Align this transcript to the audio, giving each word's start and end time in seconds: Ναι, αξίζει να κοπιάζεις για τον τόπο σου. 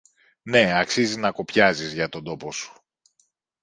Ναι, 0.43 0.79
αξίζει 0.79 1.17
να 1.17 1.31
κοπιάζεις 1.31 1.93
για 1.93 2.09
τον 2.09 2.23
τόπο 2.23 2.51
σου. 2.51 2.73